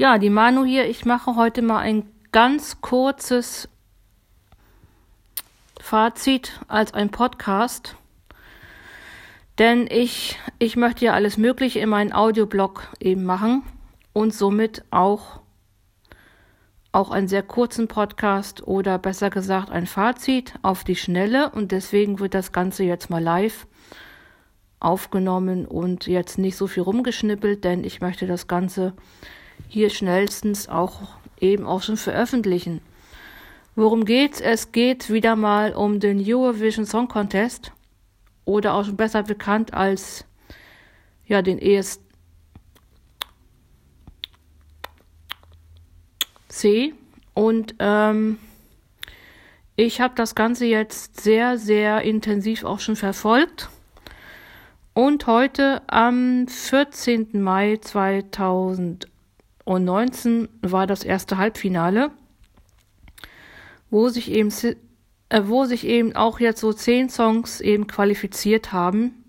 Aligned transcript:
Ja, 0.00 0.16
die 0.16 0.30
Manu 0.30 0.64
hier, 0.64 0.88
ich 0.88 1.04
mache 1.04 1.36
heute 1.36 1.60
mal 1.60 1.80
ein 1.80 2.04
ganz 2.32 2.80
kurzes 2.80 3.68
Fazit 5.78 6.58
als 6.68 6.94
ein 6.94 7.10
Podcast. 7.10 7.96
Denn 9.58 9.86
ich, 9.90 10.38
ich 10.58 10.76
möchte 10.76 11.04
ja 11.04 11.12
alles 11.12 11.36
Mögliche 11.36 11.80
in 11.80 11.90
meinen 11.90 12.14
Audioblog 12.14 12.88
eben 12.98 13.24
machen 13.24 13.62
und 14.14 14.32
somit 14.32 14.86
auch, 14.90 15.40
auch 16.92 17.10
einen 17.10 17.28
sehr 17.28 17.42
kurzen 17.42 17.86
Podcast 17.86 18.66
oder 18.66 18.96
besser 18.96 19.28
gesagt 19.28 19.68
ein 19.68 19.86
Fazit 19.86 20.54
auf 20.62 20.82
die 20.82 20.96
Schnelle 20.96 21.50
und 21.50 21.72
deswegen 21.72 22.20
wird 22.20 22.32
das 22.32 22.52
Ganze 22.52 22.84
jetzt 22.84 23.10
mal 23.10 23.22
live 23.22 23.66
aufgenommen 24.78 25.66
und 25.66 26.06
jetzt 26.06 26.38
nicht 26.38 26.56
so 26.56 26.68
viel 26.68 26.84
rumgeschnippelt, 26.84 27.64
denn 27.64 27.84
ich 27.84 28.00
möchte 28.00 28.26
das 28.26 28.46
Ganze 28.46 28.94
hier 29.70 29.88
schnellstens 29.88 30.68
auch 30.68 31.00
eben 31.40 31.64
auch 31.64 31.82
schon 31.82 31.96
veröffentlichen. 31.96 32.82
Worum 33.76 34.04
geht's? 34.04 34.40
Es 34.40 34.72
geht 34.72 35.10
wieder 35.10 35.36
mal 35.36 35.74
um 35.74 36.00
den 36.00 36.22
Eurovision 36.22 36.84
Song 36.84 37.06
Contest 37.06 37.72
oder 38.44 38.74
auch 38.74 38.84
schon 38.84 38.96
besser 38.96 39.22
bekannt 39.22 39.72
als 39.72 40.24
ja 41.24 41.40
den 41.40 41.60
ESC 41.60 42.00
und 47.34 47.76
ähm, 47.78 48.38
ich 49.76 50.00
habe 50.00 50.14
das 50.16 50.34
Ganze 50.34 50.66
jetzt 50.66 51.20
sehr 51.20 51.56
sehr 51.56 52.02
intensiv 52.02 52.64
auch 52.64 52.80
schon 52.80 52.96
verfolgt 52.96 53.70
und 54.94 55.28
heute 55.28 55.82
am 55.86 56.48
14. 56.48 57.40
Mai 57.40 57.78
2000 57.80 59.09
und 59.64 59.84
19 59.84 60.48
war 60.62 60.86
das 60.86 61.04
erste 61.04 61.38
Halbfinale, 61.38 62.10
wo 63.90 64.08
sich 64.08 64.30
eben, 64.30 64.52
äh, 65.28 65.42
wo 65.44 65.64
sich 65.64 65.86
eben 65.86 66.14
auch 66.16 66.40
jetzt 66.40 66.60
so 66.60 66.72
zehn 66.72 67.08
Songs 67.08 67.60
eben 67.60 67.86
qualifiziert 67.86 68.72
haben, 68.72 69.20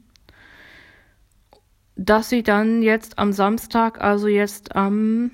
dass 1.96 2.30
sie 2.30 2.44
dann 2.44 2.82
jetzt 2.82 3.20
am 3.20 3.34
Samstag, 3.34 4.02
also 4.02 4.28
jetzt 4.28 4.76
am, 4.76 5.32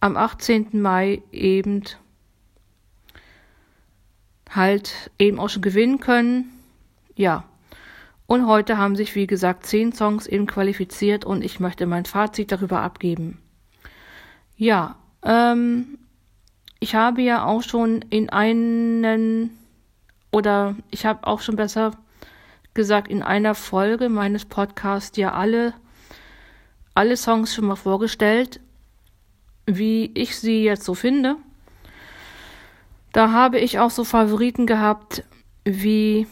am 0.00 0.16
18. 0.16 0.80
Mai 0.80 1.22
eben 1.32 1.82
halt 4.50 5.10
eben 5.18 5.38
auch 5.38 5.48
schon 5.48 5.62
gewinnen 5.62 6.00
können. 6.00 6.52
Ja. 7.14 7.44
Und 8.26 8.46
heute 8.46 8.76
haben 8.76 8.96
sich, 8.96 9.14
wie 9.14 9.26
gesagt, 9.26 9.66
zehn 9.66 9.92
Songs 9.92 10.26
eben 10.26 10.46
qualifiziert 10.46 11.24
und 11.24 11.42
ich 11.42 11.60
möchte 11.60 11.86
mein 11.86 12.04
Fazit 12.04 12.50
darüber 12.50 12.80
abgeben. 12.80 13.38
Ja, 14.56 14.96
ähm, 15.22 15.98
ich 16.80 16.94
habe 16.94 17.22
ja 17.22 17.44
auch 17.44 17.62
schon 17.62 18.02
in 18.10 18.30
einen 18.30 19.50
oder 20.32 20.74
ich 20.90 21.06
habe 21.06 21.26
auch 21.26 21.40
schon 21.40 21.56
besser 21.56 21.92
gesagt 22.74 23.08
in 23.08 23.22
einer 23.22 23.54
Folge 23.54 24.08
meines 24.08 24.44
Podcasts 24.44 25.16
ja 25.16 25.32
alle 25.32 25.72
alle 26.94 27.16
Songs 27.16 27.54
schon 27.54 27.66
mal 27.66 27.76
vorgestellt, 27.76 28.60
wie 29.66 30.10
ich 30.14 30.36
sie 30.36 30.64
jetzt 30.64 30.84
so 30.84 30.94
finde. 30.94 31.36
Da 33.12 33.32
habe 33.32 33.58
ich 33.58 33.78
auch 33.78 33.90
so 33.90 34.02
Favoriten 34.04 34.66
gehabt 34.66 35.22
wie 35.64 36.26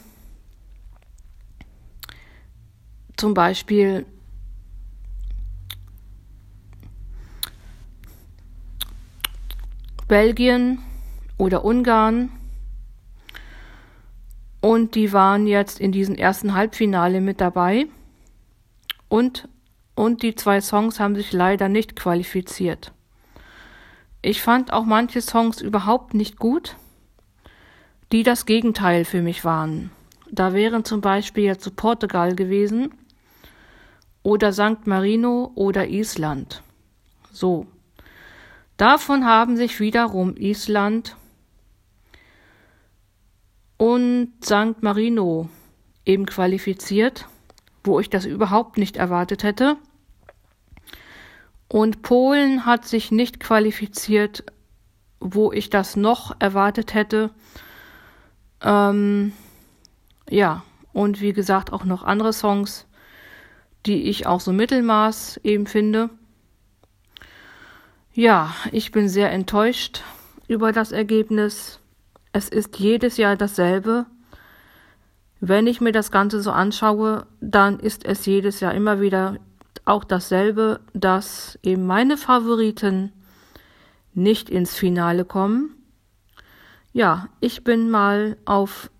zum 3.16 3.34
Beispiel 3.34 4.06
Belgien 10.08 10.78
oder 11.38 11.64
Ungarn. 11.64 12.30
Und 14.60 14.94
die 14.94 15.12
waren 15.12 15.46
jetzt 15.46 15.80
in 15.80 15.92
diesem 15.92 16.14
ersten 16.14 16.54
Halbfinale 16.54 17.20
mit 17.20 17.40
dabei. 17.40 17.86
Und, 19.08 19.48
und 19.94 20.22
die 20.22 20.34
zwei 20.34 20.60
Songs 20.60 21.00
haben 21.00 21.14
sich 21.14 21.32
leider 21.32 21.68
nicht 21.68 21.96
qualifiziert. 21.96 22.92
Ich 24.22 24.40
fand 24.40 24.72
auch 24.72 24.84
manche 24.84 25.20
Songs 25.20 25.60
überhaupt 25.60 26.14
nicht 26.14 26.38
gut, 26.38 26.76
die 28.10 28.22
das 28.22 28.46
Gegenteil 28.46 29.04
für 29.04 29.20
mich 29.20 29.44
waren. 29.44 29.90
Da 30.30 30.54
wären 30.54 30.84
zum 30.84 31.00
Beispiel 31.00 31.44
jetzt 31.44 31.64
so 31.64 31.70
Portugal 31.70 32.34
gewesen, 32.34 32.94
oder 34.24 34.52
St. 34.52 34.86
Marino 34.86 35.52
oder 35.54 35.86
Island. 35.86 36.62
So. 37.30 37.66
Davon 38.76 39.24
haben 39.24 39.56
sich 39.56 39.78
wiederum 39.78 40.36
Island 40.36 41.14
und 43.76 44.32
St. 44.42 44.82
Marino 44.82 45.48
eben 46.04 46.26
qualifiziert, 46.26 47.28
wo 47.84 48.00
ich 48.00 48.10
das 48.10 48.24
überhaupt 48.24 48.78
nicht 48.78 48.96
erwartet 48.96 49.44
hätte. 49.44 49.76
Und 51.68 52.02
Polen 52.02 52.66
hat 52.66 52.86
sich 52.86 53.12
nicht 53.12 53.40
qualifiziert, 53.40 54.44
wo 55.20 55.52
ich 55.52 55.70
das 55.70 55.96
noch 55.96 56.34
erwartet 56.40 56.94
hätte. 56.94 57.30
Ähm, 58.62 59.32
ja, 60.30 60.62
und 60.92 61.20
wie 61.20 61.32
gesagt 61.32 61.72
auch 61.72 61.84
noch 61.84 62.02
andere 62.02 62.32
Songs 62.32 62.86
die 63.86 64.04
ich 64.04 64.26
auch 64.26 64.40
so 64.40 64.52
Mittelmaß 64.52 65.40
eben 65.44 65.66
finde. 65.66 66.10
Ja, 68.12 68.54
ich 68.72 68.92
bin 68.92 69.08
sehr 69.08 69.32
enttäuscht 69.32 70.02
über 70.46 70.72
das 70.72 70.92
Ergebnis. 70.92 71.80
Es 72.32 72.48
ist 72.48 72.78
jedes 72.78 73.16
Jahr 73.16 73.36
dasselbe. 73.36 74.06
Wenn 75.40 75.66
ich 75.66 75.80
mir 75.80 75.92
das 75.92 76.10
Ganze 76.10 76.40
so 76.40 76.52
anschaue, 76.52 77.26
dann 77.40 77.78
ist 77.78 78.04
es 78.04 78.24
jedes 78.24 78.60
Jahr 78.60 78.72
immer 78.74 79.00
wieder 79.00 79.38
auch 79.84 80.04
dasselbe, 80.04 80.80
dass 80.94 81.58
eben 81.62 81.86
meine 81.86 82.16
Favoriten 82.16 83.12
nicht 84.14 84.48
ins 84.48 84.74
Finale 84.74 85.24
kommen. 85.24 85.74
Ja, 86.92 87.28
ich 87.40 87.64
bin 87.64 87.90
mal 87.90 88.36
auf 88.44 88.90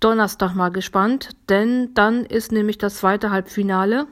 Donnerstag 0.00 0.54
mal 0.54 0.70
gespannt, 0.70 1.30
denn 1.48 1.92
dann 1.94 2.24
ist 2.24 2.52
nämlich 2.52 2.78
das 2.78 2.96
zweite 2.96 3.30
Halbfinale 3.30 4.06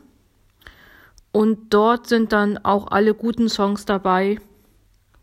und 1.32 1.72
dort 1.72 2.06
sind 2.06 2.32
dann 2.32 2.58
auch 2.58 2.88
alle 2.88 3.14
guten 3.14 3.48
Songs 3.48 3.86
dabei, 3.86 4.38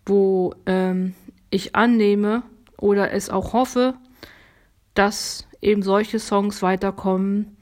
wo 0.06 0.54
ähm, 0.66 1.14
ich 1.50 1.76
annehme 1.76 2.44
oder 2.78 3.12
es 3.12 3.30
auch 3.30 3.54
hoffe, 3.54 3.94
dass 4.96 5.48
eben 5.62 5.84
solche 5.84 6.20
Songs 6.20 6.62
weiterkommen, 6.62 7.58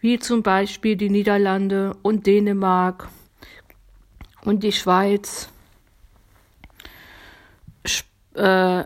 wie 0.00 0.18
zum 0.18 0.42
Beispiel 0.42 0.96
die 0.96 1.10
Niederlande 1.10 1.96
und 2.02 2.26
Dänemark 2.26 3.08
und 4.44 4.62
die 4.62 4.72
Schweiz. 4.72 5.48
Sp 7.84 8.08
äh, 8.34 8.84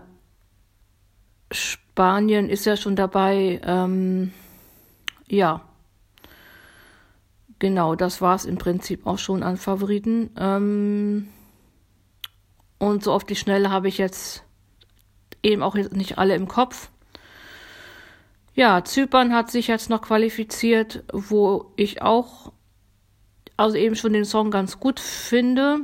Spanien 1.98 2.48
ist 2.48 2.64
ja 2.64 2.76
schon 2.76 2.94
dabei. 2.94 3.60
Ähm, 3.64 4.32
ja, 5.26 5.62
genau, 7.58 7.96
das 7.96 8.20
war 8.20 8.36
es 8.36 8.44
im 8.44 8.56
Prinzip 8.56 9.04
auch 9.04 9.18
schon 9.18 9.42
an 9.42 9.56
Favoriten. 9.56 10.30
Ähm, 10.38 11.28
und 12.78 13.02
so 13.02 13.12
auf 13.12 13.24
die 13.24 13.34
Schnelle 13.34 13.70
habe 13.70 13.88
ich 13.88 13.98
jetzt 13.98 14.44
eben 15.42 15.60
auch 15.60 15.74
nicht 15.74 16.18
alle 16.18 16.36
im 16.36 16.46
Kopf. 16.46 16.88
Ja, 18.54 18.84
Zypern 18.84 19.34
hat 19.34 19.50
sich 19.50 19.66
jetzt 19.66 19.90
noch 19.90 20.02
qualifiziert, 20.02 21.02
wo 21.12 21.72
ich 21.74 22.00
auch, 22.00 22.52
also 23.56 23.76
eben 23.76 23.96
schon 23.96 24.12
den 24.12 24.24
Song 24.24 24.52
ganz 24.52 24.78
gut 24.78 25.00
finde. 25.00 25.80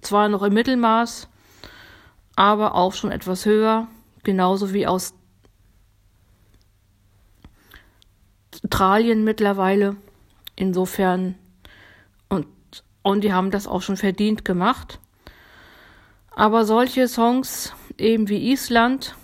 Zwar 0.00 0.28
noch 0.28 0.42
im 0.42 0.54
Mittelmaß, 0.54 1.28
aber 2.34 2.74
auch 2.74 2.92
schon 2.92 3.12
etwas 3.12 3.46
höher 3.46 3.86
genauso 4.22 4.72
wie 4.72 4.86
aus 4.86 5.14
Australien 8.52 9.24
mittlerweile. 9.24 9.96
Insofern 10.56 11.34
und 12.28 12.46
und 13.02 13.24
die 13.24 13.32
haben 13.32 13.50
das 13.50 13.66
auch 13.66 13.82
schon 13.82 13.96
verdient 13.96 14.44
gemacht. 14.44 15.00
Aber 16.30 16.64
solche 16.64 17.08
Songs 17.08 17.74
eben 17.98 18.28
wie 18.28 18.50
Island, 18.52 19.16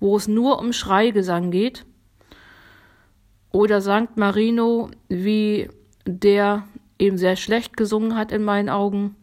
wo 0.00 0.16
es 0.16 0.28
nur 0.28 0.58
um 0.58 0.72
Schreigesang 0.72 1.50
geht, 1.50 1.84
oder 3.50 3.80
St. 3.80 4.16
Marino, 4.16 4.90
wie 5.08 5.68
der 6.06 6.64
eben 6.98 7.18
sehr 7.18 7.36
schlecht 7.36 7.76
gesungen 7.76 8.16
hat 8.16 8.32
in 8.32 8.42
meinen 8.42 8.68
Augen. 8.68 9.14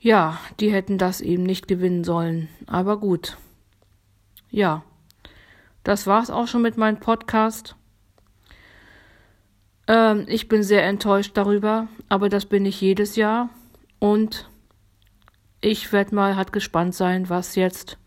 Ja, 0.00 0.38
die 0.60 0.72
hätten 0.72 0.98
das 0.98 1.20
eben 1.20 1.42
nicht 1.42 1.68
gewinnen 1.68 2.04
sollen. 2.04 2.48
Aber 2.66 2.98
gut. 2.98 3.36
Ja, 4.54 4.84
Das 5.82 6.06
war's 6.06 6.30
auch 6.30 6.46
schon 6.46 6.62
mit 6.62 6.76
meinem 6.76 7.00
Podcast. 7.00 7.74
Ähm, 9.88 10.26
ich 10.28 10.46
bin 10.46 10.62
sehr 10.62 10.84
enttäuscht 10.84 11.36
darüber, 11.36 11.88
aber 12.08 12.28
das 12.28 12.46
bin 12.46 12.64
ich 12.64 12.80
jedes 12.80 13.16
Jahr. 13.16 13.50
Und 13.98 14.48
ich 15.60 15.92
werde 15.92 16.14
mal 16.14 16.36
halt 16.36 16.52
gespannt 16.52 16.94
sein, 16.94 17.28
was 17.28 17.56
jetzt 17.56 17.98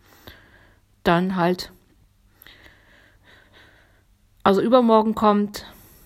dann 1.03 1.35
halt, 1.35 1.73
also 4.41 4.61
übermorgen 4.61 5.15
kommt, 5.15 5.65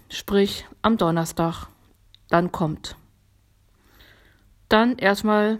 sprich 0.09 0.65
am 0.81 0.97
Donnerstag, 0.97 1.67
dann 2.29 2.51
kommt. 2.51 2.95
Dann 4.69 4.97
erstmal 4.97 5.59